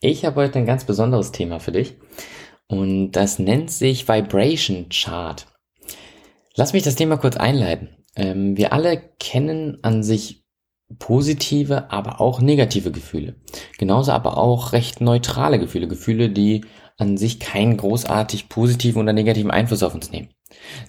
Ich 0.00 0.24
habe 0.24 0.42
heute 0.42 0.60
ein 0.60 0.66
ganz 0.66 0.84
besonderes 0.84 1.32
Thema 1.32 1.58
für 1.58 1.72
dich 1.72 1.96
und 2.68 3.12
das 3.12 3.40
nennt 3.40 3.72
sich 3.72 4.06
Vibration 4.06 4.90
Chart. 4.90 5.46
Lass 6.54 6.72
mich 6.72 6.84
das 6.84 6.94
Thema 6.94 7.16
kurz 7.16 7.36
einleiten. 7.36 7.88
Ähm, 8.14 8.56
wir 8.56 8.72
alle 8.72 9.02
kennen 9.18 9.78
an 9.82 10.04
sich 10.04 10.44
positive, 11.00 11.90
aber 11.90 12.20
auch 12.20 12.40
negative 12.40 12.92
Gefühle. 12.92 13.34
Genauso 13.76 14.12
aber 14.12 14.38
auch 14.38 14.72
recht 14.72 15.00
neutrale 15.00 15.58
Gefühle, 15.58 15.88
Gefühle, 15.88 16.30
die 16.30 16.64
an 16.96 17.16
sich 17.16 17.40
keinen 17.40 17.76
großartig 17.76 18.48
positiven 18.48 19.02
oder 19.02 19.12
negativen 19.12 19.50
Einfluss 19.50 19.82
auf 19.82 19.94
uns 19.96 20.12
nehmen. 20.12 20.28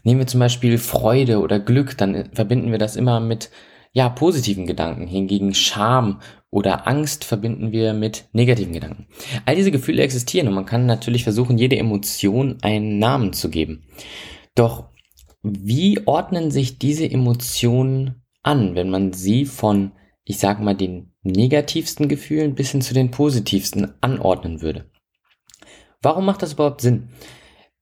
Nehmen 0.04 0.20
wir 0.20 0.27
zum 0.27 0.40
Beispiel 0.40 0.77
Freude 0.77 1.40
oder 1.40 1.60
Glück, 1.60 1.98
dann 1.98 2.30
verbinden 2.34 2.71
wir 2.71 2.77
das 2.77 2.96
immer 2.96 3.20
mit 3.20 3.49
ja, 3.91 4.09
positiven 4.09 4.67
Gedanken. 4.67 5.07
Hingegen 5.07 5.53
Scham 5.53 6.21
oder 6.52 6.88
Angst 6.88 7.23
verbinden 7.23 7.71
wir 7.71 7.93
mit 7.93 8.29
negativen 8.34 8.73
Gedanken. 8.73 9.07
All 9.45 9.55
diese 9.55 9.71
Gefühle 9.71 10.03
existieren 10.03 10.48
und 10.48 10.53
man 10.53 10.65
kann 10.65 10.85
natürlich 10.85 11.23
versuchen, 11.23 11.57
jede 11.57 11.77
Emotion 11.77 12.57
einen 12.62 12.99
Namen 12.99 13.34
zu 13.34 13.49
geben. 13.49 13.85
Doch 14.55 14.90
wie 15.41 16.05
ordnen 16.05 16.51
sich 16.51 16.79
diese 16.79 17.09
Emotionen 17.09 18.23
an, 18.43 18.76
wenn 18.76 18.90
man 18.90 19.13
sie 19.13 19.46
von, 19.46 19.91
ich 20.24 20.37
sag 20.37 20.59
mal, 20.59 20.76
den 20.76 21.13
negativsten 21.24 22.07
Gefühlen 22.07 22.55
bis 22.55 22.71
hin 22.71 22.81
zu 22.81 22.93
den 22.93 23.12
positivsten 23.12 23.93
anordnen 24.01 24.62
würde? 24.62 24.90
Warum 26.01 26.26
macht 26.26 26.41
das 26.41 26.53
überhaupt 26.53 26.81
Sinn? 26.81 27.09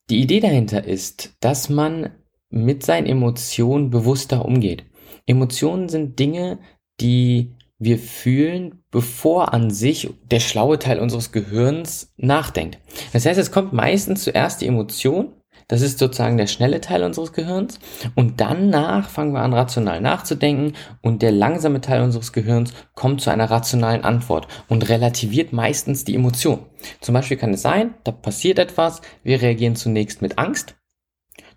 Die 0.09 0.21
Idee 0.21 0.39
dahinter 0.39 0.83
ist, 0.83 1.35
dass 1.39 1.69
man 1.69 2.11
mit 2.49 2.85
seinen 2.85 3.07
Emotionen 3.07 3.89
bewusster 3.89 4.45
umgeht. 4.45 4.85
Emotionen 5.25 5.89
sind 5.89 6.19
Dinge, 6.19 6.59
die 6.99 7.55
wir 7.79 7.99
fühlen, 7.99 8.83
bevor 8.89 9.53
an 9.53 9.69
sich 9.69 10.09
der 10.31 10.39
schlaue 10.39 10.79
Teil 10.79 10.99
unseres 10.99 11.31
Gehirns 11.31 12.13
nachdenkt. 12.17 12.79
Das 13.13 13.25
heißt, 13.25 13.39
es 13.39 13.51
kommt 13.51 13.73
meistens 13.73 14.23
zuerst 14.23 14.61
die 14.61 14.67
Emotion, 14.67 15.33
das 15.67 15.81
ist 15.81 15.99
sozusagen 15.99 16.37
der 16.37 16.47
schnelle 16.47 16.79
Teil 16.79 17.03
unseres 17.03 17.33
Gehirns. 17.33 17.79
Und 18.15 18.39
danach 18.39 19.09
fangen 19.09 19.33
wir 19.33 19.41
an, 19.41 19.53
rational 19.53 19.99
nachzudenken 19.99 20.73
und 21.01 21.21
der 21.21 21.31
langsame 21.31 21.81
Teil 21.81 22.01
unseres 22.01 22.31
Gehirns 22.31 22.73
kommt 22.95 23.21
zu 23.21 23.31
einer 23.31 23.51
rationalen 23.51 24.03
Antwort 24.03 24.47
und 24.69 24.87
relativiert 24.87 25.51
meistens 25.51 26.05
die 26.05 26.15
Emotion. 26.15 26.59
Zum 27.01 27.13
Beispiel 27.13 27.37
kann 27.37 27.53
es 27.53 27.61
sein, 27.61 27.95
da 28.05 28.11
passiert 28.11 28.59
etwas, 28.59 29.01
wir 29.23 29.41
reagieren 29.41 29.75
zunächst 29.75 30.21
mit 30.21 30.37
Angst, 30.37 30.75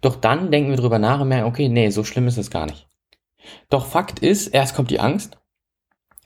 doch 0.00 0.16
dann 0.16 0.50
denken 0.50 0.70
wir 0.70 0.76
drüber 0.76 0.98
nach 0.98 1.20
und 1.20 1.28
merken, 1.28 1.46
okay, 1.46 1.68
nee, 1.68 1.90
so 1.90 2.04
schlimm 2.04 2.26
ist 2.26 2.38
es 2.38 2.50
gar 2.50 2.66
nicht. 2.66 2.89
Doch 3.68 3.86
Fakt 3.86 4.18
ist, 4.20 4.48
erst 4.48 4.74
kommt 4.74 4.90
die 4.90 5.00
Angst 5.00 5.38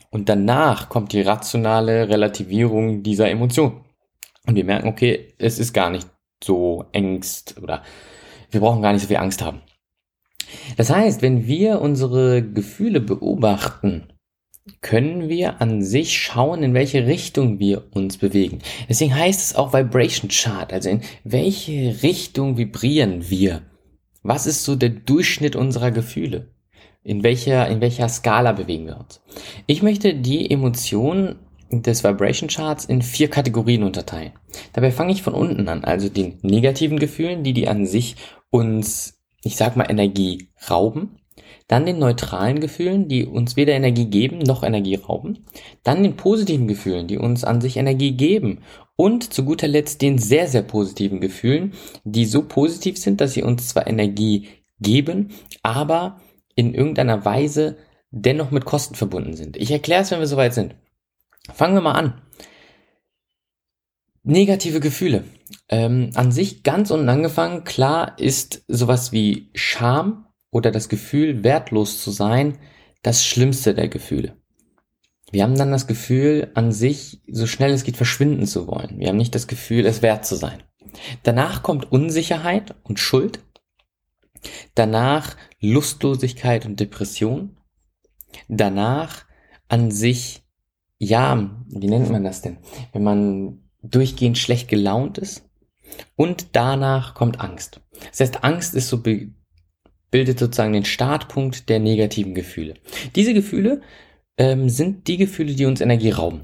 und 0.09 0.29
danach 0.29 0.89
kommt 0.89 1.13
die 1.13 1.21
rationale 1.21 2.09
Relativierung 2.09 3.03
dieser 3.03 3.29
Emotion. 3.29 3.83
Und 4.47 4.55
wir 4.55 4.63
merken, 4.63 4.87
okay, 4.87 5.33
es 5.37 5.59
ist 5.59 5.73
gar 5.73 5.89
nicht 5.89 6.07
so 6.43 6.85
Ängst 6.91 7.55
oder 7.61 7.83
wir 8.51 8.61
brauchen 8.61 8.81
gar 8.81 8.93
nicht 8.93 9.01
so 9.01 9.07
viel 9.07 9.17
Angst 9.17 9.41
haben. 9.41 9.61
Das 10.77 10.89
heißt, 10.89 11.21
wenn 11.21 11.47
wir 11.47 11.81
unsere 11.81 12.43
Gefühle 12.43 13.01
beobachten, 13.01 14.13
können 14.81 15.29
wir 15.29 15.61
an 15.61 15.83
sich 15.83 16.17
schauen, 16.17 16.63
in 16.63 16.73
welche 16.73 17.05
Richtung 17.05 17.59
wir 17.59 17.83
uns 17.93 18.17
bewegen. 18.17 18.59
Deswegen 18.89 19.15
heißt 19.15 19.39
es 19.39 19.55
auch 19.55 19.73
Vibration 19.73 20.29
Chart, 20.29 20.73
also 20.73 20.89
in 20.89 21.01
welche 21.23 22.01
Richtung 22.01 22.57
vibrieren 22.57 23.29
wir. 23.29 23.61
Was 24.23 24.47
ist 24.47 24.63
so 24.63 24.75
der 24.75 24.89
Durchschnitt 24.89 25.55
unserer 25.55 25.91
Gefühle? 25.91 26.54
In 27.05 27.23
welcher, 27.23 27.67
in 27.67 27.81
welcher 27.81 28.09
Skala 28.09 28.51
bewegen 28.53 28.87
wir 28.87 28.97
uns? 28.97 29.21
Ich 29.67 29.83
möchte 29.83 30.15
die 30.15 30.49
Emotionen 30.49 31.35
des 31.69 32.03
Vibration 32.03 32.49
Charts 32.49 32.85
in 32.85 33.03
vier 33.03 33.29
Kategorien 33.29 33.83
unterteilen. 33.83 34.31
Dabei 34.73 34.89
fange 34.89 35.11
ich 35.11 35.21
von 35.21 35.35
unten 35.35 35.67
an, 35.67 35.83
also 35.83 36.09
den 36.09 36.39
negativen 36.41 36.97
Gefühlen, 36.97 37.43
die 37.43 37.53
die 37.53 37.67
an 37.67 37.85
sich 37.85 38.15
uns, 38.49 39.21
ich 39.43 39.55
sag 39.55 39.75
mal, 39.75 39.85
Energie 39.87 40.49
rauben. 40.67 41.19
Dann 41.67 41.85
den 41.85 41.99
neutralen 41.99 42.59
Gefühlen, 42.59 43.07
die 43.07 43.25
uns 43.25 43.55
weder 43.55 43.73
Energie 43.73 44.05
geben 44.05 44.39
noch 44.39 44.63
Energie 44.63 44.95
rauben. 44.95 45.45
Dann 45.83 46.01
den 46.01 46.15
positiven 46.15 46.67
Gefühlen, 46.67 47.05
die 47.05 47.19
uns 47.19 47.43
an 47.43 47.61
sich 47.61 47.77
Energie 47.77 48.13
geben. 48.13 48.61
Und 48.95 49.31
zu 49.31 49.45
guter 49.45 49.67
Letzt 49.67 50.01
den 50.01 50.17
sehr, 50.17 50.47
sehr 50.47 50.63
positiven 50.63 51.19
Gefühlen, 51.21 51.73
die 52.03 52.25
so 52.25 52.41
positiv 52.47 52.97
sind, 52.97 53.21
dass 53.21 53.33
sie 53.33 53.43
uns 53.43 53.67
zwar 53.67 53.85
Energie 53.85 54.47
geben, 54.79 55.29
aber 55.61 56.19
in 56.55 56.73
irgendeiner 56.73 57.25
Weise 57.25 57.77
dennoch 58.11 58.51
mit 58.51 58.65
Kosten 58.65 58.95
verbunden 58.95 59.35
sind. 59.35 59.57
Ich 59.57 59.71
erkläre 59.71 60.01
es, 60.01 60.11
wenn 60.11 60.19
wir 60.19 60.27
soweit 60.27 60.53
sind. 60.53 60.75
Fangen 61.53 61.75
wir 61.75 61.81
mal 61.81 61.93
an. 61.93 62.21
Negative 64.23 64.79
Gefühle. 64.79 65.25
Ähm, 65.69 66.09
an 66.15 66.31
sich 66.31 66.63
ganz 66.63 66.89
unten 66.89 67.09
angefangen, 67.09 67.63
klar 67.63 68.17
ist 68.17 68.63
sowas 68.67 69.11
wie 69.11 69.51
Scham 69.53 70.25
oder 70.49 70.71
das 70.71 70.89
Gefühl, 70.89 71.43
wertlos 71.43 72.01
zu 72.01 72.11
sein, 72.11 72.57
das 73.03 73.23
Schlimmste 73.23 73.75
der 73.75 73.87
Gefühle. 73.87 74.35
Wir 75.31 75.43
haben 75.43 75.57
dann 75.57 75.71
das 75.71 75.85
Gefühl, 75.85 76.49
an 76.53 76.71
sich 76.71 77.21
so 77.27 77.45
schnell 77.45 77.71
es 77.71 77.83
geht 77.83 77.97
verschwinden 77.97 78.47
zu 78.47 78.67
wollen. 78.67 78.99
Wir 78.99 79.09
haben 79.09 79.17
nicht 79.17 79.35
das 79.35 79.47
Gefühl, 79.47 79.85
es 79.85 80.01
wert 80.01 80.25
zu 80.25 80.35
sein. 80.35 80.63
Danach 81.23 81.61
kommt 81.61 81.91
Unsicherheit 81.91 82.73
und 82.83 82.99
Schuld. 82.99 83.39
Danach 84.73 85.35
Lustlosigkeit 85.59 86.65
und 86.65 86.79
Depression. 86.79 87.57
Danach 88.47 89.25
an 89.67 89.91
sich, 89.91 90.43
ja, 90.97 91.49
wie 91.67 91.87
nennt 91.87 92.11
man 92.11 92.23
das 92.23 92.41
denn? 92.41 92.57
Wenn 92.93 93.03
man 93.03 93.59
durchgehend 93.81 94.37
schlecht 94.37 94.67
gelaunt 94.67 95.17
ist. 95.17 95.43
Und 96.15 96.47
danach 96.53 97.13
kommt 97.13 97.39
Angst. 97.39 97.81
Das 98.09 98.19
heißt, 98.19 98.43
Angst 98.43 98.75
ist 98.75 98.89
so 98.89 99.01
bildet 100.11 100.39
sozusagen 100.39 100.73
den 100.73 100.85
Startpunkt 100.85 101.69
der 101.69 101.79
negativen 101.79 102.33
Gefühle. 102.33 102.75
Diese 103.15 103.33
Gefühle 103.33 103.81
ähm, 104.37 104.69
sind 104.69 105.07
die 105.07 105.17
Gefühle, 105.17 105.53
die 105.53 105.65
uns 105.65 105.81
Energie 105.81 106.11
rauben. 106.11 106.41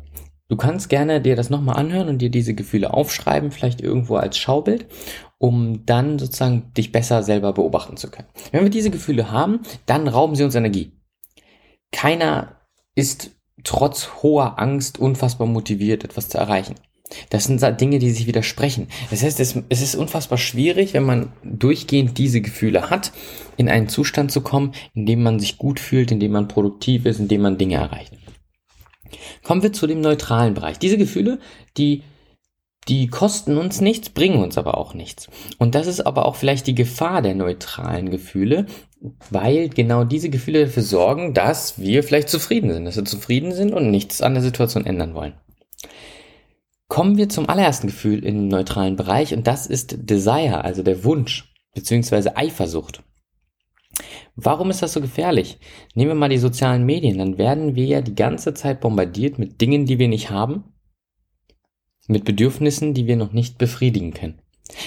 Du 0.47 0.57
kannst 0.57 0.89
gerne 0.89 1.21
dir 1.21 1.35
das 1.37 1.49
nochmal 1.49 1.77
anhören 1.77 2.09
und 2.09 2.17
dir 2.17 2.29
diese 2.29 2.53
Gefühle 2.53 2.93
aufschreiben, 2.93 3.51
vielleicht 3.51 3.79
irgendwo 3.79 4.17
als 4.17 4.37
Schaubild, 4.37 4.85
um 5.41 5.87
dann 5.87 6.19
sozusagen 6.19 6.71
dich 6.77 6.91
besser 6.91 7.23
selber 7.23 7.51
beobachten 7.53 7.97
zu 7.97 8.11
können. 8.11 8.27
Wenn 8.51 8.61
wir 8.61 8.69
diese 8.69 8.91
Gefühle 8.91 9.31
haben, 9.31 9.61
dann 9.87 10.07
rauben 10.07 10.35
sie 10.35 10.43
uns 10.43 10.53
Energie. 10.53 10.91
Keiner 11.91 12.61
ist 12.93 13.31
trotz 13.63 14.21
hoher 14.21 14.59
Angst 14.59 14.99
unfassbar 14.99 15.47
motiviert, 15.47 16.03
etwas 16.03 16.29
zu 16.29 16.37
erreichen. 16.37 16.75
Das 17.31 17.45
sind 17.45 17.59
Dinge, 17.81 17.97
die 17.97 18.11
sich 18.11 18.27
widersprechen. 18.27 18.87
Das 19.09 19.23
heißt, 19.23 19.39
es, 19.39 19.55
ist 19.81 19.95
unfassbar 19.95 20.37
schwierig, 20.37 20.93
wenn 20.93 21.03
man 21.05 21.33
durchgehend 21.43 22.19
diese 22.19 22.41
Gefühle 22.41 22.91
hat, 22.91 23.11
in 23.57 23.67
einen 23.67 23.89
Zustand 23.89 24.31
zu 24.31 24.41
kommen, 24.41 24.75
in 24.93 25.07
dem 25.07 25.23
man 25.23 25.39
sich 25.39 25.57
gut 25.57 25.79
fühlt, 25.79 26.11
in 26.11 26.19
dem 26.19 26.33
man 26.33 26.49
produktiv 26.49 27.07
ist, 27.07 27.19
in 27.19 27.27
dem 27.27 27.41
man 27.41 27.57
Dinge 27.57 27.77
erreicht. 27.77 28.13
Kommen 29.41 29.63
wir 29.63 29.73
zu 29.73 29.87
dem 29.87 30.01
neutralen 30.01 30.53
Bereich. 30.53 30.77
Diese 30.77 30.99
Gefühle, 30.99 31.39
die 31.77 32.03
die 32.87 33.07
kosten 33.07 33.57
uns 33.57 33.79
nichts, 33.79 34.09
bringen 34.09 34.41
uns 34.41 34.57
aber 34.57 34.77
auch 34.77 34.93
nichts. 34.93 35.27
Und 35.57 35.75
das 35.75 35.87
ist 35.87 36.01
aber 36.01 36.25
auch 36.25 36.35
vielleicht 36.35 36.67
die 36.67 36.75
Gefahr 36.75 37.21
der 37.21 37.35
neutralen 37.35 38.09
Gefühle, 38.09 38.65
weil 39.29 39.69
genau 39.69 40.03
diese 40.03 40.29
Gefühle 40.29 40.65
dafür 40.65 40.83
sorgen, 40.83 41.33
dass 41.33 41.79
wir 41.79 42.03
vielleicht 42.03 42.29
zufrieden 42.29 42.73
sind, 42.73 42.85
dass 42.85 42.95
wir 42.95 43.05
zufrieden 43.05 43.51
sind 43.51 43.73
und 43.73 43.91
nichts 43.91 44.21
an 44.21 44.33
der 44.33 44.43
Situation 44.43 44.85
ändern 44.85 45.13
wollen. 45.13 45.33
Kommen 46.87 47.17
wir 47.17 47.29
zum 47.29 47.47
allerersten 47.47 47.87
Gefühl 47.87 48.25
im 48.25 48.47
neutralen 48.47 48.95
Bereich 48.95 49.33
und 49.33 49.47
das 49.47 49.65
ist 49.65 50.09
Desire, 50.09 50.63
also 50.63 50.83
der 50.83 51.03
Wunsch 51.03 51.53
beziehungsweise 51.73 52.35
Eifersucht. 52.35 53.03
Warum 54.35 54.69
ist 54.69 54.81
das 54.81 54.93
so 54.93 55.01
gefährlich? 55.01 55.59
Nehmen 55.93 56.11
wir 56.11 56.15
mal 56.15 56.29
die 56.29 56.37
sozialen 56.37 56.85
Medien, 56.85 57.17
dann 57.17 57.37
werden 57.37 57.75
wir 57.75 57.85
ja 57.85 58.01
die 58.01 58.15
ganze 58.15 58.53
Zeit 58.53 58.81
bombardiert 58.81 59.39
mit 59.39 59.61
Dingen, 59.61 59.85
die 59.85 59.99
wir 59.99 60.07
nicht 60.07 60.31
haben, 60.31 60.70
mit 62.11 62.25
Bedürfnissen, 62.25 62.93
die 62.93 63.07
wir 63.07 63.15
noch 63.15 63.33
nicht 63.33 63.57
befriedigen 63.57 64.13
können. 64.13 64.39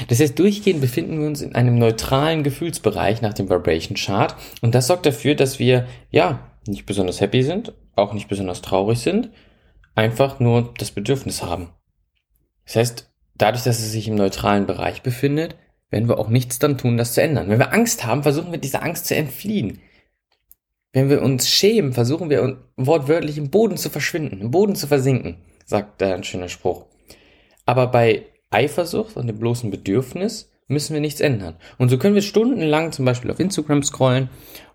Das 0.08 0.20
heißt, 0.20 0.38
durchgehend 0.38 0.80
befinden 0.80 1.20
wir 1.20 1.26
uns 1.26 1.42
in 1.42 1.54
einem 1.54 1.78
neutralen 1.78 2.42
Gefühlsbereich 2.42 3.20
nach 3.20 3.34
dem 3.34 3.50
Vibration 3.50 3.96
Chart 3.96 4.34
und 4.62 4.74
das 4.74 4.86
sorgt 4.86 5.06
dafür, 5.06 5.34
dass 5.34 5.58
wir, 5.58 5.86
ja, 6.10 6.50
nicht 6.66 6.86
besonders 6.86 7.20
happy 7.20 7.42
sind, 7.42 7.74
auch 7.96 8.14
nicht 8.14 8.28
besonders 8.28 8.62
traurig 8.62 9.00
sind, 9.00 9.30
einfach 9.94 10.40
nur 10.40 10.72
das 10.78 10.90
Bedürfnis 10.90 11.42
haben. 11.42 11.68
Das 12.64 12.76
heißt, 12.76 13.12
dadurch, 13.34 13.64
dass 13.64 13.78
es 13.78 13.92
sich 13.92 14.08
im 14.08 14.14
neutralen 14.14 14.66
Bereich 14.66 15.02
befindet, 15.02 15.56
werden 15.90 16.08
wir 16.08 16.18
auch 16.18 16.28
nichts 16.28 16.58
dann 16.58 16.78
tun, 16.78 16.96
das 16.96 17.14
zu 17.14 17.22
ändern. 17.22 17.48
Wenn 17.48 17.58
wir 17.58 17.72
Angst 17.72 18.04
haben, 18.06 18.22
versuchen 18.22 18.52
wir 18.52 18.58
dieser 18.58 18.82
Angst 18.82 19.06
zu 19.06 19.14
entfliehen. 19.14 19.80
Wenn 20.92 21.10
wir 21.10 21.22
uns 21.22 21.48
schämen, 21.48 21.92
versuchen 21.92 22.30
wir 22.30 22.58
wortwörtlich 22.76 23.36
im 23.36 23.50
Boden 23.50 23.76
zu 23.76 23.90
verschwinden, 23.90 24.40
im 24.40 24.50
Boden 24.50 24.76
zu 24.76 24.86
versinken, 24.86 25.36
sagt 25.66 26.02
ein 26.02 26.24
schöner 26.24 26.48
Spruch. 26.48 26.86
Aber 27.66 27.86
bei 27.88 28.26
Eifersucht 28.50 29.16
und 29.16 29.26
dem 29.26 29.38
bloßen 29.38 29.70
Bedürfnis 29.70 30.50
müssen 30.68 30.94
wir 30.94 31.00
nichts 31.00 31.20
ändern. 31.20 31.56
Und 31.78 31.88
so 31.88 31.98
können 31.98 32.14
wir 32.14 32.22
stundenlang 32.22 32.92
zum 32.92 33.04
Beispiel 33.04 33.30
auf 33.30 33.40
Instagram 33.40 33.82
scrollen 33.82 34.28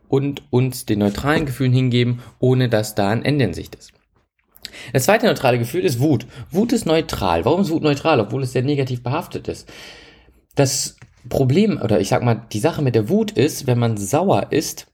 und 0.08 0.44
uns 0.50 0.86
den 0.86 1.00
neutralen 1.00 1.46
Gefühlen 1.46 1.74
hingeben, 1.74 2.22
ohne 2.40 2.70
dass 2.70 2.96
da 2.96 3.10
ein 3.10 3.24
Ende 3.24 3.46
in 3.46 3.54
Sicht 3.54 3.76
ist. 3.76 3.94
Das 4.94 5.06
zweite 5.06 5.26
neutrale 5.26 5.60
Gefühl 5.60 5.84
ist 5.84 6.00
Wut. 6.00 6.28
Wut 6.52 6.74
ist 6.74 6.86
neutral. 6.86 7.46
Warum 7.46 7.62
ist 7.62 7.70
Wut 7.70 7.84
neutral, 7.84 8.20
obwohl 8.20 8.44
es 8.44 8.54
sehr 8.54 8.64
negativ 8.64 9.04
behaftet 9.04 9.48
ist? 9.48 9.72
Das 10.56 10.98
Problem, 11.28 11.80
oder 11.82 12.00
ich 12.00 12.10
sag 12.10 12.24
mal, 12.24 12.46
die 12.52 12.60
Sache 12.60 12.82
mit 12.82 12.96
der 12.96 13.10
Wut 13.10 13.32
ist, 13.32 13.68
wenn 13.68 13.80
man 13.80 13.98
sauer 13.98 14.48
ist, 14.52 14.88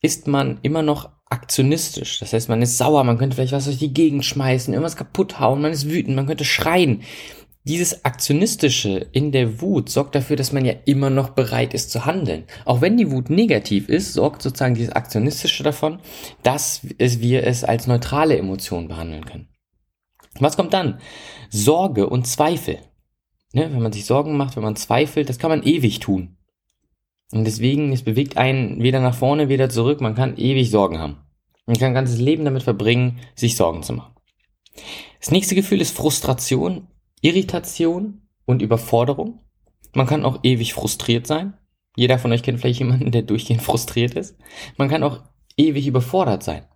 ist 0.00 0.28
man 0.28 0.58
immer 0.62 0.82
noch 0.82 1.10
aktionistisch. 1.34 2.20
Das 2.20 2.32
heißt, 2.32 2.48
man 2.48 2.62
ist 2.62 2.78
sauer, 2.78 3.02
man 3.02 3.18
könnte 3.18 3.34
vielleicht 3.34 3.52
was 3.52 3.64
durch 3.64 3.78
die 3.78 3.92
Gegend 3.92 4.24
schmeißen, 4.24 4.72
irgendwas 4.72 4.96
kaputt 4.96 5.40
hauen, 5.40 5.60
man 5.60 5.72
ist 5.72 5.90
wütend, 5.90 6.14
man 6.14 6.26
könnte 6.26 6.44
schreien. 6.44 7.02
Dieses 7.64 8.04
Aktionistische 8.04 9.06
in 9.12 9.32
der 9.32 9.60
Wut 9.60 9.88
sorgt 9.88 10.14
dafür, 10.14 10.36
dass 10.36 10.52
man 10.52 10.64
ja 10.64 10.74
immer 10.84 11.10
noch 11.10 11.30
bereit 11.30 11.74
ist 11.74 11.90
zu 11.90 12.04
handeln. 12.04 12.44
Auch 12.64 12.82
wenn 12.82 12.96
die 12.96 13.10
Wut 13.10 13.30
negativ 13.30 13.88
ist, 13.88 14.12
sorgt 14.12 14.42
sozusagen 14.42 14.74
dieses 14.74 14.92
Aktionistische 14.92 15.64
davon, 15.64 15.98
dass 16.42 16.82
wir 16.98 17.44
es 17.44 17.64
als 17.64 17.86
neutrale 17.86 18.36
Emotion 18.36 18.86
behandeln 18.86 19.24
können. 19.24 19.48
Was 20.38 20.56
kommt 20.56 20.72
dann? 20.72 21.00
Sorge 21.50 22.08
und 22.08 22.26
Zweifel. 22.26 22.78
Ne, 23.52 23.72
wenn 23.72 23.82
man 23.82 23.92
sich 23.92 24.04
Sorgen 24.04 24.36
macht, 24.36 24.56
wenn 24.56 24.64
man 24.64 24.76
zweifelt, 24.76 25.28
das 25.28 25.38
kann 25.38 25.50
man 25.50 25.62
ewig 25.62 26.00
tun. 26.00 26.36
Und 27.32 27.44
deswegen, 27.44 27.92
es 27.92 28.02
bewegt 28.02 28.36
einen 28.36 28.82
weder 28.82 29.00
nach 29.00 29.14
vorne, 29.14 29.48
weder 29.48 29.68
zurück. 29.68 30.00
Man 30.00 30.14
kann 30.14 30.36
ewig 30.36 30.70
Sorgen 30.70 30.98
haben. 30.98 31.23
Man 31.66 31.76
kann 31.76 31.88
ein 31.88 31.94
ganzes 31.94 32.18
Leben 32.18 32.44
damit 32.44 32.62
verbringen, 32.62 33.20
sich 33.34 33.56
Sorgen 33.56 33.82
zu 33.82 33.94
machen. 33.94 34.14
Das 35.20 35.30
nächste 35.30 35.54
Gefühl 35.54 35.80
ist 35.80 35.96
Frustration 35.96 36.88
Irritation 37.24 38.20
und 38.44 38.60
Überforderung. 38.60 39.40
Man 39.94 40.06
kann 40.06 40.26
auch 40.26 40.40
ewig 40.42 40.74
frustriert 40.74 41.26
sein. 41.26 41.54
Jeder 41.96 42.18
von 42.18 42.30
euch 42.32 42.42
kennt 42.42 42.60
vielleicht 42.60 42.80
jemanden, 42.80 43.12
der 43.12 43.22
durchgehend 43.22 43.62
frustriert 43.62 44.14
ist. 44.14 44.36
Man 44.76 44.90
kann 44.90 45.02
auch 45.02 45.22
ewig 45.56 45.86
überfordert 45.86 46.42
sein. 46.42 46.66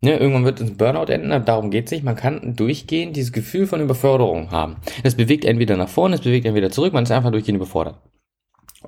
Ne, 0.00 0.16
irgendwann 0.16 0.44
wird 0.44 0.60
es 0.60 0.70
ein 0.70 0.76
Burnout 0.78 1.12
enden, 1.12 1.32
aber 1.32 1.44
darum 1.44 1.70
geht 1.70 1.86
es 1.86 1.90
nicht. 1.90 2.04
Man 2.04 2.16
kann 2.16 2.56
durchgehend 2.56 3.16
dieses 3.16 3.32
Gefühl 3.32 3.66
von 3.66 3.82
Überforderung 3.82 4.50
haben. 4.50 4.76
Das 5.02 5.16
bewegt 5.16 5.44
entweder 5.44 5.76
nach 5.76 5.88
vorne, 5.88 6.14
es 6.14 6.22
bewegt 6.22 6.46
entweder 6.46 6.70
zurück, 6.70 6.94
man 6.94 7.02
ist 7.02 7.10
einfach 7.10 7.32
durchgehend 7.32 7.56
überfordert. 7.56 8.00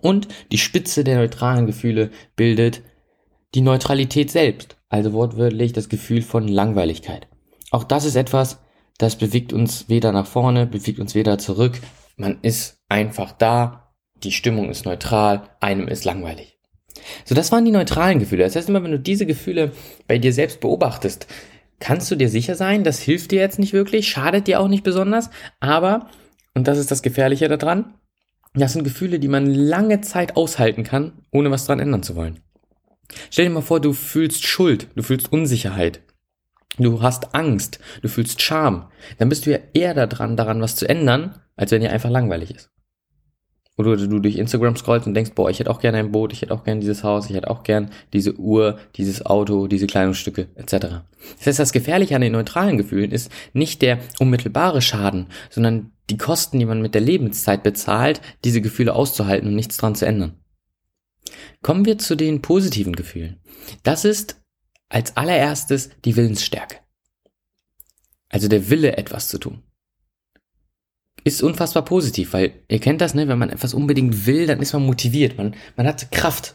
Und 0.01 0.29
die 0.53 0.59
Spitze 0.59 1.05
der 1.05 1.19
neutralen 1.19 1.67
Gefühle 1.67 2.11
bildet 2.37 2.83
die 3.55 3.61
Neutralität 3.61 4.31
selbst, 4.31 4.79
also 4.91 5.15
wortwörtlich 5.15 5.73
das 5.73 5.89
Gefühl 5.89 6.21
von 6.21 6.47
Langweiligkeit. 6.47 7.29
Auch 7.71 7.85
das 7.85 8.05
ist 8.05 8.17
etwas, 8.17 8.59
das 8.99 9.17
bewegt 9.17 9.55
uns 9.55 9.89
weder 9.89 10.13
nach 10.13 10.27
vorne, 10.27 10.67
bewegt 10.67 10.99
uns 10.99 11.15
weder 11.15 11.39
zurück. 11.39 11.81
Man 12.17 12.39
ist 12.43 12.79
einfach 12.91 13.33
da. 13.33 13.95
Die 14.23 14.33
Stimmung 14.33 14.69
ist 14.69 14.85
neutral. 14.85 15.49
Einem 15.61 15.89
ist 15.89 16.05
langweilig. 16.05 16.59
So, 17.25 17.35
das 17.35 17.51
waren 17.51 17.65
die 17.65 17.71
neutralen 17.71 18.19
Gefühle. 18.19 18.45
Das 18.45 18.57
heißt 18.57 18.69
immer, 18.69 18.83
wenn 18.85 18.91
du 18.91 18.99
diese 18.99 19.25
Gefühle 19.25 19.73
bei 20.07 20.19
dir 20.19 20.35
selbst 20.35 20.61
beobachtest, 20.61 21.27
kannst 21.79 22.11
du 22.11 22.17
dir 22.17 22.29
sicher 22.29 22.57
sein, 22.57 22.85
das 22.85 23.01
hilft 23.01 23.31
dir 23.31 23.41
jetzt 23.41 23.59
nicht 23.59 23.73
wirklich, 23.73 24.09
schadet 24.09 24.47
dir 24.47 24.61
auch 24.61 24.69
nicht 24.69 24.85
besonders, 24.85 25.31
aber, 25.61 26.11
und 26.55 26.69
das 26.69 26.77
ist 26.77 26.91
das 26.91 27.01
Gefährliche 27.01 27.49
daran, 27.49 27.95
das 28.53 28.75
sind 28.75 28.85
Gefühle, 28.85 29.19
die 29.19 29.29
man 29.29 29.47
lange 29.47 30.03
Zeit 30.03 30.37
aushalten 30.37 30.85
kann, 30.85 31.13
ohne 31.31 31.51
was 31.51 31.65
dran 31.65 31.81
ändern 31.81 32.03
zu 32.03 32.17
wollen. 32.17 32.41
Stell 33.31 33.47
dir 33.47 33.51
mal 33.51 33.63
vor, 33.63 33.81
du 33.81 33.93
fühlst 33.93 34.47
Schuld, 34.47 34.89
du 34.95 35.03
fühlst 35.03 35.33
Unsicherheit, 35.33 36.01
du 36.79 37.03
hast 37.03 37.35
Angst, 37.35 37.81
du 38.03 38.09
fühlst 38.09 38.41
Scham, 38.41 38.91
dann 39.19 39.29
bist 39.29 39.47
du 39.47 39.51
ja 39.51 39.59
eher 39.73 39.95
daran, 39.95 40.37
daran 40.37 40.61
was 40.61 40.77
zu 40.77 40.89
ändern, 40.89 41.41
als 41.57 41.71
wenn 41.71 41.81
dir 41.81 41.93
einfach 41.93 42.11
langweilig 42.11 42.55
ist. 42.55 42.71
Oder 43.81 43.97
du 43.97 44.19
durch 44.19 44.37
Instagram 44.37 44.77
scrollst 44.77 45.07
und 45.07 45.15
denkst, 45.15 45.33
boah, 45.35 45.49
ich 45.49 45.59
hätte 45.59 45.71
auch 45.71 45.81
gerne 45.81 45.99
ein 45.99 46.13
Boot, 46.13 46.35
ich 46.35 46.43
hätte 46.43 46.53
auch 46.53 46.65
gerne 46.65 46.81
dieses 46.81 47.03
Haus, 47.03 47.31
ich 47.31 47.37
hätte 47.37 47.51
auch 47.51 47.63
gerne 47.63 47.89
diese 48.13 48.37
Uhr, 48.39 48.79
dieses 48.97 49.25
Auto, 49.25 49.69
diese 49.69 49.87
Kleidungsstücke, 49.87 50.49
etc. 50.55 51.03
Das 51.39 51.47
heißt, 51.47 51.59
das 51.59 51.73
Gefährliche 51.73 52.15
an 52.15 52.21
den 52.21 52.33
neutralen 52.33 52.77
Gefühlen 52.77 53.11
ist 53.11 53.31
nicht 53.55 53.81
der 53.81 53.99
unmittelbare 54.19 54.83
Schaden, 54.83 55.29
sondern 55.49 55.93
die 56.11 56.19
Kosten, 56.19 56.59
die 56.59 56.67
man 56.67 56.83
mit 56.83 56.95
der 56.95 57.01
Lebenszeit 57.01 57.63
bezahlt, 57.63 58.21
diese 58.45 58.61
Gefühle 58.61 58.95
auszuhalten 58.95 59.49
und 59.49 59.55
nichts 59.55 59.79
dran 59.79 59.95
zu 59.95 60.05
ändern. 60.05 60.35
Kommen 61.63 61.85
wir 61.85 61.99
zu 61.99 62.17
den 62.17 62.43
positiven 62.43 62.95
Gefühlen. 62.95 63.41
Das 63.83 64.05
ist 64.05 64.41
als 64.89 65.17
allererstes 65.17 65.91
die 66.05 66.17
Willensstärke. 66.17 66.77
Also 68.29 68.49
der 68.49 68.71
Wille, 68.71 68.97
etwas 68.97 69.29
zu 69.29 69.39
tun. 69.39 69.63
Ist 71.23 71.43
unfassbar 71.43 71.85
positiv, 71.85 72.33
weil 72.33 72.53
ihr 72.69 72.79
kennt 72.79 73.01
das, 73.01 73.15
ne? 73.15 73.29
Wenn 73.29 73.39
man 73.39 73.51
etwas 73.51 73.75
unbedingt 73.75 74.27
will, 74.27 74.47
dann 74.47 74.61
ist 74.61 74.73
man 74.73 74.87
motiviert. 74.87 75.37
Man, 75.37 75.55
man 75.77 75.87
hat 75.87 76.11
Kraft. 76.11 76.55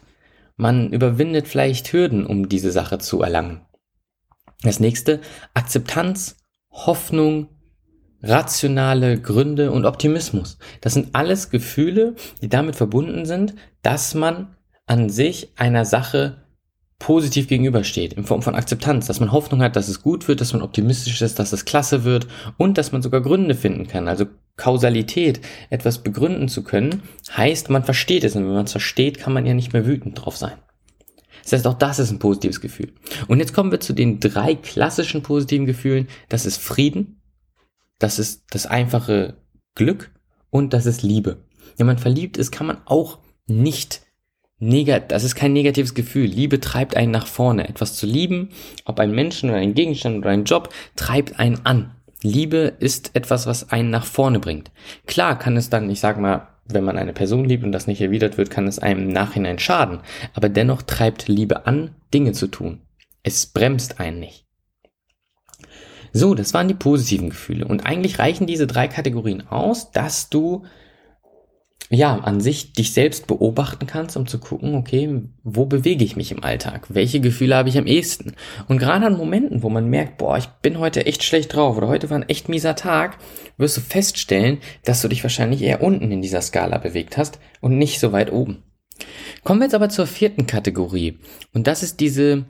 Man 0.57 0.91
überwindet 0.91 1.47
vielleicht 1.47 1.91
Hürden, 1.93 2.25
um 2.25 2.49
diese 2.49 2.71
Sache 2.71 2.97
zu 2.97 3.21
erlangen. 3.21 3.65
Das 4.63 4.79
nächste, 4.79 5.21
Akzeptanz, 5.53 6.37
Hoffnung, 6.71 7.49
rationale 8.23 9.21
Gründe 9.21 9.71
und 9.71 9.85
Optimismus. 9.85 10.57
Das 10.81 10.93
sind 10.93 11.13
alles 11.13 11.51
Gefühle, 11.51 12.15
die 12.41 12.49
damit 12.49 12.75
verbunden 12.75 13.25
sind, 13.25 13.53
dass 13.83 14.15
man 14.15 14.54
an 14.85 15.09
sich 15.09 15.51
einer 15.55 15.85
Sache 15.85 16.45
positiv 16.99 17.47
gegenübersteht, 17.47 18.13
in 18.13 18.23
Form 18.23 18.41
von 18.41 18.55
Akzeptanz, 18.55 19.07
dass 19.07 19.19
man 19.19 19.31
Hoffnung 19.31 19.61
hat, 19.61 19.75
dass 19.75 19.89
es 19.89 20.01
gut 20.01 20.27
wird, 20.27 20.39
dass 20.41 20.53
man 20.53 20.61
optimistisch 20.61 21.21
ist, 21.21 21.39
dass 21.39 21.51
es 21.51 21.65
klasse 21.65 22.03
wird 22.03 22.27
und 22.57 22.77
dass 22.77 22.91
man 22.91 23.01
sogar 23.01 23.21
Gründe 23.21 23.53
finden 23.53 23.87
kann. 23.87 24.07
Also 24.07 24.25
Kausalität, 24.55 25.41
etwas 25.69 26.03
begründen 26.03 26.47
zu 26.47 26.63
können, 26.63 27.03
heißt, 27.35 27.69
man 27.69 27.83
versteht 27.83 28.23
es 28.23 28.35
und 28.35 28.45
wenn 28.45 28.53
man 28.53 28.65
es 28.65 28.71
versteht, 28.71 29.19
kann 29.19 29.33
man 29.33 29.45
ja 29.45 29.53
nicht 29.53 29.73
mehr 29.73 29.85
wütend 29.85 30.23
drauf 30.23 30.37
sein. 30.37 30.57
Das 31.43 31.53
heißt, 31.53 31.67
auch 31.67 31.75
das 31.75 31.99
ist 31.99 32.11
ein 32.11 32.19
positives 32.19 32.61
Gefühl. 32.61 32.93
Und 33.27 33.39
jetzt 33.39 33.53
kommen 33.53 33.71
wir 33.71 33.79
zu 33.79 33.93
den 33.93 34.19
drei 34.19 34.55
klassischen 34.55 35.21
positiven 35.21 35.65
Gefühlen. 35.65 36.07
Das 36.29 36.45
ist 36.45 36.57
Frieden, 36.57 37.21
das 37.99 38.17
ist 38.17 38.45
das 38.49 38.65
einfache 38.65 39.35
Glück 39.75 40.11
und 40.49 40.73
das 40.73 40.85
ist 40.85 41.03
Liebe. 41.03 41.43
Wenn 41.77 41.85
man 41.85 41.97
verliebt 41.97 42.37
ist, 42.37 42.51
kann 42.51 42.65
man 42.65 42.77
auch 42.85 43.19
nicht 43.47 44.04
Negat 44.59 45.11
das 45.11 45.23
ist 45.23 45.35
kein 45.35 45.53
negatives 45.53 45.93
Gefühl. 45.93 46.27
Liebe 46.27 46.59
treibt 46.59 46.95
einen 46.95 47.11
nach 47.11 47.27
vorne. 47.27 47.67
Etwas 47.67 47.95
zu 47.95 48.05
lieben, 48.05 48.49
ob 48.85 48.99
ein 48.99 49.11
Menschen 49.11 49.49
oder 49.49 49.59
ein 49.59 49.73
Gegenstand 49.73 50.19
oder 50.19 50.29
ein 50.29 50.45
Job, 50.45 50.73
treibt 50.95 51.39
einen 51.39 51.65
an. 51.65 51.91
Liebe 52.21 52.73
ist 52.79 53.11
etwas, 53.15 53.45
was 53.45 53.71
einen 53.71 53.89
nach 53.89 54.05
vorne 54.05 54.39
bringt. 54.39 54.71
Klar 55.05 55.37
kann 55.37 55.57
es 55.57 55.69
dann, 55.69 55.89
ich 55.89 55.99
sag 55.99 56.19
mal, 56.19 56.47
wenn 56.65 56.83
man 56.83 56.97
eine 56.97 57.13
Person 57.13 57.45
liebt 57.45 57.63
und 57.63 57.71
das 57.71 57.85
nicht 57.85 58.01
erwidert 58.01 58.37
wird, 58.37 58.49
kann 58.49 58.67
es 58.67 58.79
einem 58.79 59.03
im 59.03 59.09
Nachhinein 59.09 59.59
schaden. 59.59 59.99
Aber 60.33 60.49
dennoch 60.49 60.81
treibt 60.81 61.27
Liebe 61.27 61.67
an, 61.67 61.93
Dinge 62.13 62.31
zu 62.31 62.47
tun. 62.47 62.81
Es 63.21 63.45
bremst 63.45 63.99
einen 63.99 64.19
nicht. 64.19 64.45
So, 66.13 66.33
das 66.33 66.53
waren 66.53 66.69
die 66.69 66.73
positiven 66.73 67.29
Gefühle. 67.29 67.67
Und 67.67 67.85
eigentlich 67.85 68.19
reichen 68.19 68.47
diese 68.47 68.67
drei 68.67 68.87
Kategorien 68.87 69.47
aus, 69.47 69.91
dass 69.91 70.29
du 70.29 70.63
ja, 71.89 72.17
an 72.17 72.41
sich 72.41 72.73
dich 72.73 72.93
selbst 72.93 73.27
beobachten 73.27 73.85
kannst, 73.85 74.17
um 74.17 74.25
zu 74.25 74.39
gucken, 74.39 74.75
okay, 74.75 75.21
wo 75.43 75.65
bewege 75.65 76.03
ich 76.03 76.15
mich 76.15 76.31
im 76.31 76.43
Alltag? 76.43 76.87
Welche 76.89 77.19
Gefühle 77.19 77.55
habe 77.55 77.69
ich 77.69 77.77
am 77.77 77.85
ehesten? 77.85 78.33
Und 78.67 78.79
gerade 78.79 79.05
an 79.05 79.17
Momenten, 79.17 79.61
wo 79.61 79.69
man 79.69 79.89
merkt, 79.89 80.17
boah, 80.17 80.37
ich 80.37 80.47
bin 80.47 80.79
heute 80.79 81.05
echt 81.05 81.23
schlecht 81.23 81.53
drauf 81.53 81.77
oder 81.77 81.87
heute 81.87 82.09
war 82.09 82.17
ein 82.17 82.29
echt 82.29 82.49
mieser 82.49 82.75
Tag, 82.75 83.17
wirst 83.57 83.77
du 83.77 83.81
feststellen, 83.81 84.59
dass 84.83 85.01
du 85.01 85.07
dich 85.07 85.21
wahrscheinlich 85.23 85.61
eher 85.61 85.83
unten 85.83 86.11
in 86.11 86.21
dieser 86.21 86.41
Skala 86.41 86.79
bewegt 86.79 87.17
hast 87.17 87.39
und 87.61 87.77
nicht 87.77 87.99
so 87.99 88.11
weit 88.11 88.31
oben. 88.31 88.63
Kommen 89.43 89.59
wir 89.59 89.65
jetzt 89.65 89.75
aber 89.75 89.89
zur 89.89 90.07
vierten 90.07 90.47
Kategorie. 90.47 91.19
Und 91.53 91.67
das 91.67 91.83
ist 91.83 91.99
diese, 91.99 92.45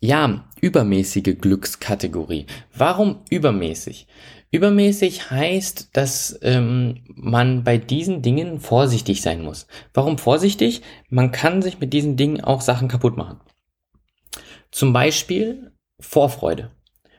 ja, 0.00 0.44
übermäßige 0.60 1.38
Glückskategorie. 1.40 2.46
Warum 2.74 3.20
übermäßig? 3.30 4.06
Übermäßig 4.50 5.30
heißt, 5.30 5.90
dass 5.92 6.38
ähm, 6.42 7.04
man 7.14 7.64
bei 7.64 7.76
diesen 7.76 8.22
Dingen 8.22 8.60
vorsichtig 8.60 9.20
sein 9.20 9.42
muss. 9.42 9.66
Warum 9.92 10.16
vorsichtig? 10.16 10.82
Man 11.10 11.32
kann 11.32 11.60
sich 11.60 11.80
mit 11.80 11.92
diesen 11.92 12.16
Dingen 12.16 12.42
auch 12.42 12.62
Sachen 12.62 12.88
kaputt 12.88 13.16
machen. 13.16 13.40
Zum 14.70 14.92
Beispiel 14.92 15.72
Vorfreude. 16.00 16.70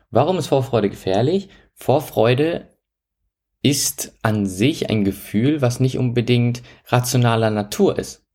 Warum 0.09 0.37
ist 0.39 0.47
Vorfreude 0.47 0.89
gefährlich? 0.89 1.49
Vorfreude 1.75 2.67
ist 3.61 4.17
an 4.23 4.47
sich 4.47 4.89
ein 4.89 5.03
Gefühl, 5.03 5.61
was 5.61 5.79
nicht 5.79 5.99
unbedingt 5.99 6.63
rationaler 6.85 7.51
Natur 7.51 7.99
ist. 7.99 8.25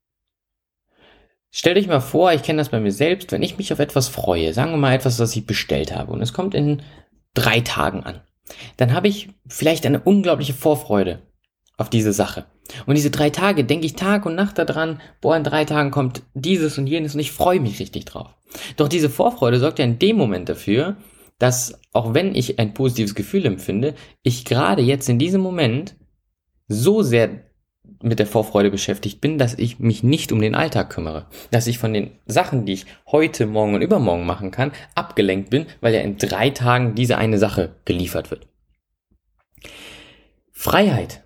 Stell 1.51 1.75
dich 1.75 1.87
mal 1.87 2.01
vor, 2.01 2.33
ich 2.33 2.43
kenne 2.43 2.59
das 2.59 2.69
bei 2.69 2.81
mir 2.81 2.93
selbst, 2.93 3.33
wenn 3.33 3.43
ich 3.43 3.59
mich 3.59 3.73
auf 3.73 3.79
etwas 3.79 4.09
freue, 4.09 4.53
sagen 4.53 4.73
wir 4.73 4.77
mal 4.77 4.95
etwas, 4.95 5.19
was 5.19 5.35
ich 5.35 5.47
bestellt 5.47 5.95
habe 5.95 6.13
und 6.13 6.21
es 6.21 6.33
kommt 6.33 6.55
in 6.55 6.83
drei 7.33 7.61
Tagen 7.61 8.03
an 8.05 8.21
dann 8.77 8.93
habe 8.93 9.09
ich 9.09 9.29
vielleicht 9.47 9.87
eine 9.87 10.01
unglaubliche 10.01 10.55
Vorfreude. 10.55 11.23
auf 11.77 11.91
diese 11.91 12.13
Sache. 12.13 12.47
Und 12.87 12.95
diese 12.95 13.11
drei 13.11 13.31
Tage 13.31 13.65
denke 13.65 13.87
ich 13.87 13.95
Tag 13.95 14.27
und 14.27 14.35
Nacht 14.35 14.59
daran, 14.59 15.01
boah, 15.21 15.37
in 15.37 15.45
drei 15.45 15.65
Tagen 15.65 15.91
kommt 15.91 16.23
dieses 16.35 16.79
und 16.79 16.87
jenes 16.87 17.15
und 17.15 17.21
ich 17.21 17.33
freue 17.33 17.61
mich 17.61 17.81
richtig 17.81 18.05
drauf. 18.05 18.35
Doch 18.77 18.89
diese 18.89 19.11
Vorfreude 19.11 19.59
sorgt 19.59 19.79
ja 19.79 19.85
in 19.85 19.99
dem 19.99 20.17
Moment 20.17 20.49
dafür, 20.49 20.97
dass 21.39 21.81
auch 21.93 22.15
wenn 22.15 22.35
ich 22.35 22.59
ein 22.59 22.75
positives 22.75 23.15
Gefühl 23.15 23.45
empfinde, 23.47 23.95
ich 24.23 24.45
gerade 24.45 24.83
jetzt 24.83 25.09
in 25.09 25.19
diesem 25.19 25.41
Moment 25.41 25.97
so 26.69 27.03
sehr 27.03 27.45
mit 28.05 28.19
der 28.19 28.27
Vorfreude 28.27 28.71
beschäftigt 28.71 29.21
bin, 29.21 29.39
dass 29.39 29.55
ich 29.55 29.79
mich 29.79 30.03
nicht 30.03 30.31
um 30.33 30.41
den 30.41 30.55
Alltag 30.55 30.91
kümmere. 30.91 31.27
Dass 31.51 31.67
ich 31.67 31.79
von 31.79 31.93
den 31.93 32.13
Sachen, 32.27 32.67
die 32.67 32.75
ich 32.75 32.87
heute, 33.07 33.47
morgen 33.47 33.75
und 33.75 33.83
übermorgen 33.83 34.27
machen 34.27 34.51
kann, 34.51 34.73
abgelenkt 34.95 35.51
bin, 35.51 35.67
weil 35.81 35.95
ja 35.95 36.01
in 36.01 36.19
drei 36.19 36.51
Tagen 36.51 36.95
diese 36.95 37.19
eine 37.19 37.39
Sache 37.39 37.77
geliefert 37.85 38.31
wird. 38.31 38.47
Freiheit. 40.53 41.23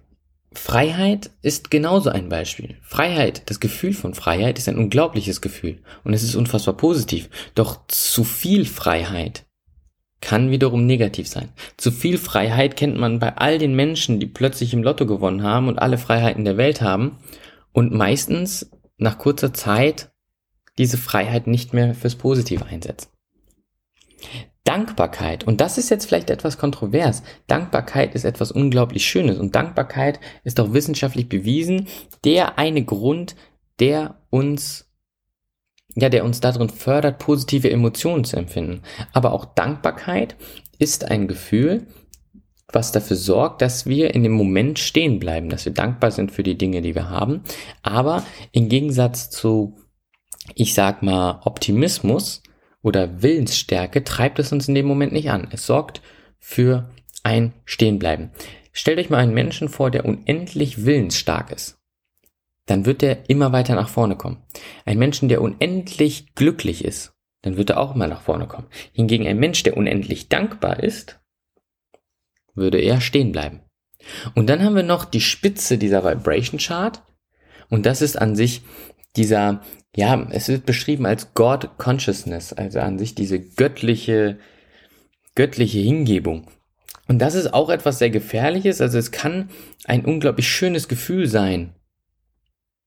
Freiheit 0.53 1.31
ist 1.43 1.71
genauso 1.71 2.11
ein 2.11 2.29
Beispiel. 2.29 2.77
Freiheit, 2.83 3.43
das 3.47 3.61
Gefühl 3.61 3.93
von 3.93 4.15
Freiheit 4.15 4.59
ist 4.59 4.69
ein 4.69 4.79
unglaubliches 4.79 5.41
Gefühl 5.41 5.83
und 6.05 6.15
es 6.15 6.23
ist 6.23 6.35
unfassbar 6.35 6.77
positiv. 6.77 7.29
Doch 7.55 7.87
zu 7.89 8.25
viel 8.25 8.65
Freiheit 8.65 9.45
kann 10.21 10.51
wiederum 10.51 10.87
negativ 10.87 11.29
sein. 11.29 11.51
Zu 11.77 11.91
viel 11.91 12.19
Freiheit 12.19 12.77
kennt 12.77 12.99
man 12.99 13.19
bei 13.19 13.37
all 13.37 13.59
den 13.59 13.75
Menschen, 13.75 14.19
die 14.19 14.27
plötzlich 14.27 14.73
im 14.73 14.83
Lotto 14.83 15.07
gewonnen 15.07 15.43
haben 15.43 15.69
und 15.69 15.79
alle 15.79 15.99
Freiheiten 15.99 16.45
der 16.45 16.57
Welt 16.57 16.81
haben 16.81 17.19
und 17.73 17.93
meistens 17.93 18.71
nach 18.97 19.19
kurzer 19.19 19.53
Zeit 19.53 20.11
diese 20.77 20.99
Freiheit 20.99 21.47
nicht 21.47 21.73
mehr 21.73 21.95
fürs 21.95 22.17
Positive 22.17 22.67
einsetzen. 22.67 23.09
Dankbarkeit, 24.65 25.45
und 25.45 25.63
das 25.63 25.79
ist 25.79 25.89
jetzt 25.89 26.05
vielleicht 26.05 26.29
etwas 26.29 26.59
kontrovers, 26.59 27.23
Dankbarkeit 27.47 28.15
ist 28.15 28.25
etwas 28.25 28.53
unglaublich 28.53 29.07
Schönes 29.07 29.39
und 29.39 29.55
Dankbarkeit 29.55 30.21
ist 30.45 30.61
auch 30.61 30.75
wissenschaftlich 30.75 31.29
bewiesen, 31.29 31.89
der 32.25 32.59
eine 32.59 32.85
Grund, 32.85 33.35
der 33.81 34.21
uns 34.29 34.88
ja, 35.95 36.09
der 36.09 36.25
uns 36.25 36.41
darin 36.41 36.69
fördert, 36.69 37.19
positive 37.19 37.71
Emotionen 37.71 38.25
zu 38.25 38.37
empfinden. 38.37 38.83
Aber 39.13 39.33
auch 39.33 39.45
Dankbarkeit 39.45 40.37
ist 40.79 41.11
ein 41.11 41.29
Gefühl, 41.29 41.87
was 42.71 42.93
dafür 42.93 43.17
sorgt, 43.17 43.63
dass 43.63 43.87
wir 43.87 44.15
in 44.15 44.23
dem 44.23 44.33
Moment 44.33 44.79
stehen 44.79 45.19
bleiben, 45.19 45.49
dass 45.49 45.65
wir 45.65 45.73
dankbar 45.73 46.11
sind 46.11 46.33
für 46.33 46.43
die 46.43 46.59
Dinge, 46.59 46.83
die 46.83 46.95
wir 46.95 47.09
haben. 47.09 47.43
Aber 47.83 48.25
im 48.53 48.69
Gegensatz 48.69 49.31
zu, 49.31 49.79
ich 50.55 50.75
sag 50.75 51.03
mal, 51.03 51.41
Optimismus 51.45 52.43
oder 52.83 53.23
Willensstärke 53.23 54.05
treibt 54.05 54.39
es 54.39 54.53
uns 54.53 54.69
in 54.69 54.75
dem 54.75 54.87
Moment 54.87 55.13
nicht 55.13 55.31
an. 55.31 55.49
Es 55.51 55.67
sorgt 55.67 56.03
für 56.39 56.91
ein 57.23 57.55
Stehenbleiben. 57.65 58.31
Stellt 58.73 58.99
euch 58.99 59.11
mal 59.11 59.19
einen 59.19 59.35
Menschen 59.35 59.69
vor, 59.69 59.91
der 59.91 60.05
unendlich 60.05 60.85
willensstark 60.85 61.51
ist 61.51 61.78
dann 62.69 62.85
wird 62.85 63.03
er 63.03 63.29
immer 63.29 63.51
weiter 63.53 63.75
nach 63.75 63.89
vorne 63.89 64.15
kommen. 64.15 64.43
Ein 64.85 64.99
Menschen, 64.99 65.29
der 65.29 65.41
unendlich 65.41 66.35
glücklich 66.35 66.85
ist, 66.85 67.15
dann 67.43 67.57
wird 67.57 67.71
er 67.71 67.81
auch 67.81 67.95
immer 67.95 68.07
nach 68.07 68.21
vorne 68.21 68.47
kommen. 68.47 68.67
Hingegen 68.93 69.27
ein 69.27 69.39
Mensch, 69.39 69.63
der 69.63 69.77
unendlich 69.77 70.29
dankbar 70.29 70.83
ist, 70.83 71.19
würde 72.55 72.79
eher 72.79 73.01
stehen 73.01 73.33
bleiben. 73.33 73.61
Und 74.35 74.49
dann 74.51 74.63
haben 74.63 74.77
wir 74.77 74.83
noch 74.83 75.07
die 75.07 75.23
Spitze 75.23 75.79
dieser 75.79 76.05
Vibration 76.05 76.61
Chart. 76.61 77.03
Und 77.71 77.87
das 77.87 78.03
ist 78.03 78.21
an 78.21 78.37
sich 78.37 78.63
dieser, 79.17 79.63
ja, 79.97 80.29
es 80.31 80.49
wird 80.49 80.67
beschrieben 80.67 81.07
als 81.07 81.33
God 81.33 81.79
Consciousness, 81.79 82.53
also 82.53 82.81
an 82.81 82.99
sich 82.99 83.15
diese 83.15 83.41
göttliche, 83.41 84.39
göttliche 85.35 85.79
Hingebung. 85.79 86.49
Und 87.07 87.21
das 87.21 87.35
ist 87.35 87.55
auch 87.55 87.71
etwas 87.71 87.99
sehr 87.99 88.11
Gefährliches. 88.11 88.83
Also 88.83 88.99
es 88.99 89.11
kann 89.11 89.49
ein 89.85 90.05
unglaublich 90.05 90.49
schönes 90.49 90.89
Gefühl 90.89 91.27
sein, 91.29 91.73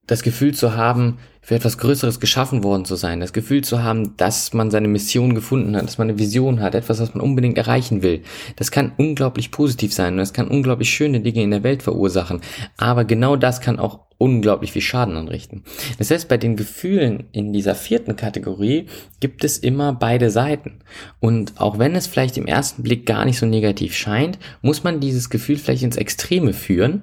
das 0.06 0.22
Gefühl 0.22 0.54
zu 0.54 0.76
haben, 0.76 1.18
für 1.44 1.56
etwas 1.56 1.76
Größeres 1.78 2.20
geschaffen 2.20 2.62
worden 2.62 2.84
zu 2.84 2.94
sein, 2.94 3.18
das 3.18 3.32
Gefühl 3.32 3.64
zu 3.64 3.82
haben, 3.82 4.16
dass 4.16 4.52
man 4.52 4.70
seine 4.70 4.86
Mission 4.86 5.34
gefunden 5.34 5.76
hat, 5.76 5.84
dass 5.84 5.98
man 5.98 6.08
eine 6.08 6.18
Vision 6.18 6.60
hat, 6.60 6.76
etwas, 6.76 7.00
was 7.00 7.14
man 7.14 7.22
unbedingt 7.22 7.58
erreichen 7.58 8.02
will. 8.02 8.22
Das 8.54 8.70
kann 8.70 8.92
unglaublich 8.96 9.50
positiv 9.50 9.92
sein 9.92 10.14
und 10.14 10.18
das 10.18 10.32
kann 10.32 10.46
unglaublich 10.46 10.90
schöne 10.90 11.20
Dinge 11.20 11.42
in 11.42 11.50
der 11.50 11.64
Welt 11.64 11.82
verursachen. 11.82 12.40
Aber 12.76 13.04
genau 13.04 13.34
das 13.34 13.60
kann 13.60 13.80
auch 13.80 14.00
unglaublich 14.18 14.70
viel 14.70 14.82
Schaden 14.82 15.16
anrichten. 15.16 15.64
Das 15.98 16.12
heißt, 16.12 16.28
bei 16.28 16.36
den 16.36 16.54
Gefühlen 16.54 17.24
in 17.32 17.52
dieser 17.52 17.74
vierten 17.74 18.14
Kategorie 18.14 18.86
gibt 19.18 19.42
es 19.42 19.58
immer 19.58 19.92
beide 19.92 20.30
Seiten. 20.30 20.78
Und 21.18 21.60
auch 21.60 21.80
wenn 21.80 21.96
es 21.96 22.06
vielleicht 22.06 22.36
im 22.36 22.46
ersten 22.46 22.84
Blick 22.84 23.04
gar 23.04 23.24
nicht 23.24 23.38
so 23.38 23.46
negativ 23.46 23.96
scheint, 23.96 24.38
muss 24.60 24.84
man 24.84 25.00
dieses 25.00 25.28
Gefühl 25.28 25.56
vielleicht 25.56 25.82
ins 25.82 25.96
Extreme 25.96 26.52
führen, 26.52 27.02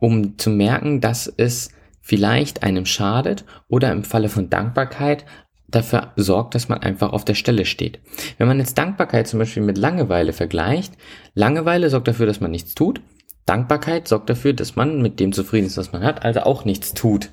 um 0.00 0.38
zu 0.38 0.50
merken, 0.50 1.00
dass 1.00 1.32
es 1.36 1.70
vielleicht 2.00 2.62
einem 2.62 2.86
schadet 2.86 3.44
oder 3.68 3.92
im 3.92 4.04
Falle 4.04 4.28
von 4.28 4.48
Dankbarkeit 4.48 5.24
dafür 5.66 6.12
sorgt, 6.16 6.54
dass 6.54 6.68
man 6.68 6.80
einfach 6.80 7.12
auf 7.12 7.24
der 7.24 7.34
Stelle 7.34 7.64
steht. 7.64 8.00
Wenn 8.38 8.48
man 8.48 8.58
jetzt 8.58 8.78
Dankbarkeit 8.78 9.28
zum 9.28 9.38
Beispiel 9.38 9.62
mit 9.62 9.76
Langeweile 9.76 10.32
vergleicht, 10.32 10.94
Langeweile 11.34 11.90
sorgt 11.90 12.08
dafür, 12.08 12.26
dass 12.26 12.40
man 12.40 12.50
nichts 12.50 12.74
tut, 12.74 13.00
Dankbarkeit 13.44 14.08
sorgt 14.08 14.30
dafür, 14.30 14.52
dass 14.52 14.76
man 14.76 15.02
mit 15.02 15.20
dem 15.20 15.32
zufrieden 15.32 15.66
ist, 15.66 15.76
was 15.76 15.92
man 15.92 16.02
hat, 16.02 16.24
also 16.24 16.40
auch 16.40 16.64
nichts 16.64 16.94
tut. 16.94 17.30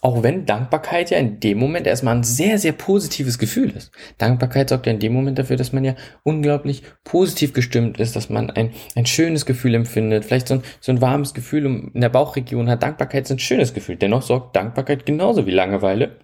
Auch 0.00 0.22
wenn 0.22 0.46
Dankbarkeit 0.46 1.10
ja 1.10 1.18
in 1.18 1.40
dem 1.40 1.58
Moment 1.58 1.86
erstmal 1.86 2.16
ein 2.16 2.22
sehr, 2.22 2.58
sehr 2.58 2.72
positives 2.72 3.38
Gefühl 3.38 3.70
ist. 3.70 3.90
Dankbarkeit 4.18 4.68
sorgt 4.68 4.86
ja 4.86 4.92
in 4.92 4.98
dem 4.98 5.12
Moment 5.12 5.38
dafür, 5.38 5.56
dass 5.56 5.72
man 5.72 5.84
ja 5.84 5.94
unglaublich 6.22 6.82
positiv 7.04 7.52
gestimmt 7.52 7.98
ist, 7.98 8.16
dass 8.16 8.30
man 8.30 8.50
ein, 8.50 8.70
ein 8.94 9.06
schönes 9.06 9.46
Gefühl 9.46 9.74
empfindet, 9.74 10.24
vielleicht 10.24 10.48
so 10.48 10.54
ein, 10.54 10.62
so 10.80 10.92
ein 10.92 11.00
warmes 11.00 11.34
Gefühl 11.34 11.66
in 11.66 12.00
der 12.00 12.08
Bauchregion 12.08 12.68
hat. 12.68 12.82
Dankbarkeit 12.82 13.24
ist 13.24 13.32
ein 13.32 13.38
schönes 13.38 13.74
Gefühl. 13.74 13.96
Dennoch 13.96 14.22
sorgt 14.22 14.56
Dankbarkeit 14.56 15.06
genauso 15.06 15.46
wie 15.46 15.52
Langeweile 15.52 16.16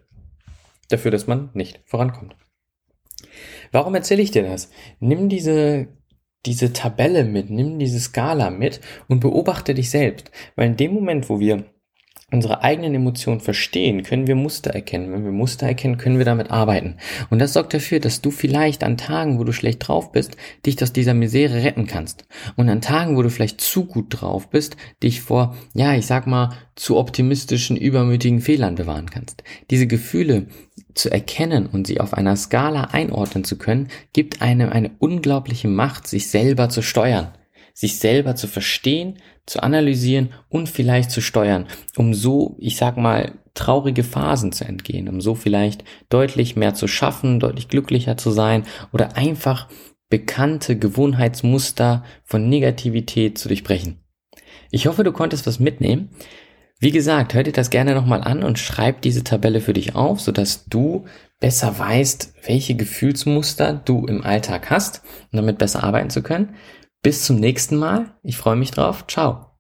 dafür, 0.89 1.11
dass 1.11 1.27
man 1.27 1.51
nicht 1.55 1.81
vorankommt. 1.85 2.37
Warum 3.71 3.95
erzähle 3.95 4.23
ich 4.23 4.31
dir 4.31 4.43
das? 4.43 4.71
Nimm 5.01 5.29
diese 5.29 5.89
diese 6.47 6.73
Tabelle 6.73 7.25
mit, 7.25 7.51
nimm 7.51 7.79
diese 7.79 8.01
Skala 8.01 8.51
mit 8.51 8.81
und 9.09 9.21
beobachte 9.21 9.75
dich 9.75 9.91
selbst. 9.91 10.31
Weil 10.57 10.69
in 10.69 10.77
dem 10.77 10.93
Moment, 10.93 11.29
wo 11.29 11.39
wir 11.39 11.65
unsere 12.33 12.63
eigenen 12.63 12.95
Emotionen 12.95 13.41
verstehen, 13.41 14.03
können 14.03 14.27
wir 14.27 14.35
Muster 14.35 14.71
erkennen. 14.71 15.13
Wenn 15.13 15.25
wir 15.25 15.33
Muster 15.33 15.67
erkennen, 15.67 15.99
können 15.99 16.19
wir 16.19 16.25
damit 16.25 16.51
arbeiten. 16.51 16.97
Und 17.31 17.39
das 17.39 17.53
sorgt 17.53 17.75
dafür, 17.75 18.01
dass 18.01 18.23
du 18.23 18.31
vielleicht 18.31 18.83
an 18.83 18.97
Tagen, 18.97 19.39
wo 19.39 19.45
du 19.45 19.53
schlecht 19.53 19.87
drauf 19.87 20.13
bist, 20.13 20.37
dich 20.65 20.83
aus 20.83 20.93
dieser 20.93 21.15
Misere 21.15 21.63
retten 21.63 21.87
kannst. 21.87 22.25
Und 22.57 22.69
an 22.69 22.81
Tagen, 22.81 23.17
wo 23.17 23.23
du 23.23 23.31
vielleicht 23.31 23.61
zu 23.61 23.85
gut 23.85 24.07
drauf 24.09 24.49
bist, 24.49 24.77
dich 25.03 25.21
vor, 25.21 25.57
ja, 25.75 25.95
ich 25.95 26.07
sag 26.07 26.27
mal, 26.27 26.51
zu 26.75 26.97
optimistischen, 26.97 27.77
übermütigen 27.77 28.41
Fehlern 28.41 28.77
bewahren 28.77 29.11
kannst. 29.11 29.45
Diese 29.71 29.87
Gefühle 29.87 30.47
zu 30.95 31.11
erkennen 31.11 31.67
und 31.67 31.87
sie 31.87 32.01
auf 32.01 32.15
einer 32.15 32.37
Skala 32.37 32.85
einordnen 32.93 33.45
zu 33.45 33.59
können, 33.59 33.89
gibt 34.13 34.41
einem 34.41 34.71
eine 34.71 34.91
unglaubliche 34.99 35.69
Macht, 35.69 36.07
sich 36.07 36.29
selber 36.29 36.71
zu 36.71 36.83
steuern 36.83 37.33
sich 37.75 37.99
selber 37.99 38.35
zu 38.37 38.49
verstehen, 38.49 39.19
zu 39.47 39.63
analysieren 39.63 40.31
und 40.49 40.69
vielleicht 40.69 41.11
zu 41.11 41.21
steuern, 41.21 41.67
um 41.97 42.15
so, 42.15 42.57
ich 42.59 42.77
sag 42.77 42.97
mal, 42.97 43.33
traurige 43.55 44.05
Phasen 44.05 44.53
zu 44.53 44.65
entgehen, 44.65 45.09
um 45.09 45.21
so 45.21 45.35
vielleicht 45.35 45.85
deutlich 46.09 46.57
mehr 46.57 46.75
zu 46.75 46.89
schaffen, 46.89 47.41
deutlich 47.41 47.69
glücklicher 47.69 48.17
zu 48.17 48.31
sein 48.31 48.65
oder 48.93 49.17
einfach 49.17 49.69
bekannte 50.09 50.79
Gewohnheitsmuster 50.79 52.05
von 52.25 52.49
Negativität 52.49 53.39
zu 53.39 53.49
durchbrechen. 53.49 53.99
Ich 54.71 54.87
hoffe, 54.87 55.05
du 55.05 55.13
konntest 55.13 55.47
was 55.47 55.59
mitnehmen. 55.59 56.11
Wie 56.79 56.91
gesagt, 56.91 57.35
hör 57.35 57.43
dir 57.43 57.53
das 57.53 57.71
gerne 57.71 57.95
nochmal 57.95 58.23
an 58.23 58.43
und 58.43 58.59
schreib 58.59 59.03
diese 59.03 59.23
Tabelle 59.23 59.61
für 59.61 59.73
dich 59.73 59.95
auf, 59.95 60.21
sodass 60.21 60.65
du 60.65 61.05
besser 61.39 61.79
weißt, 61.79 62.35
welche 62.45 62.75
Gefühlsmuster 62.75 63.75
du 63.85 64.07
im 64.07 64.25
Alltag 64.25 64.71
hast, 64.71 65.03
um 65.31 65.37
damit 65.37 65.59
besser 65.59 65.85
arbeiten 65.85 66.11
zu 66.11 66.23
können. 66.23 66.57
Bis 67.03 67.25
zum 67.25 67.37
nächsten 67.37 67.77
Mal. 67.77 68.15
Ich 68.23 68.37
freue 68.37 68.57
mich 68.57 68.71
drauf. 68.71 69.07
Ciao. 69.09 69.52